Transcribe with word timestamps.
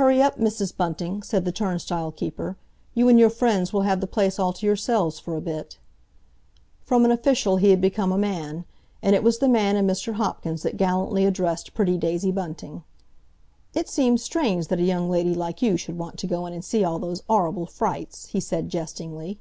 "Hurry 0.00 0.22
up, 0.22 0.38
Mrs. 0.38 0.74
Bunting," 0.74 1.22
said 1.22 1.44
the 1.44 1.52
turnstile 1.52 2.10
keeper; 2.10 2.56
"you 2.94 3.10
and 3.10 3.18
your 3.18 3.28
friends 3.28 3.74
will 3.74 3.82
have 3.82 4.00
the 4.00 4.06
place 4.06 4.38
all 4.38 4.54
to 4.54 4.64
yourselves 4.64 5.18
for 5.18 5.36
a 5.36 5.42
bit." 5.42 5.76
From 6.82 7.04
an 7.04 7.10
official 7.10 7.58
he 7.58 7.68
had 7.68 7.78
become 7.82 8.10
a 8.10 8.16
man, 8.16 8.64
and 9.02 9.14
it 9.14 9.22
was 9.22 9.40
the 9.40 9.46
man 9.50 9.76
in 9.76 9.86
Mr. 9.86 10.14
Hopkins 10.14 10.62
that 10.62 10.78
gallantly 10.78 11.26
addressed 11.26 11.74
pretty 11.74 11.98
Daisy 11.98 12.30
Bunting: 12.30 12.84
"It 13.74 13.86
seems 13.90 14.22
strange 14.22 14.68
that 14.68 14.80
a 14.80 14.82
young 14.82 15.10
lady 15.10 15.34
like 15.34 15.60
you 15.60 15.76
should 15.76 15.98
want 15.98 16.16
to 16.20 16.26
go 16.26 16.46
in 16.46 16.54
and 16.54 16.64
see 16.64 16.82
all 16.82 16.98
those 16.98 17.22
'orrible 17.28 17.66
frights," 17.66 18.28
he 18.28 18.40
said 18.40 18.70
jestingly. 18.70 19.40